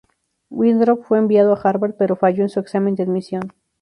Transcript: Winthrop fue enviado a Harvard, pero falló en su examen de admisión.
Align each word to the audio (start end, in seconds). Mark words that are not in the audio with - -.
Winthrop 0.49 1.03
fue 1.03 1.19
enviado 1.19 1.53
a 1.53 1.61
Harvard, 1.61 1.93
pero 1.95 2.15
falló 2.15 2.41
en 2.41 2.49
su 2.49 2.59
examen 2.59 2.95
de 2.95 3.03
admisión. 3.03 3.53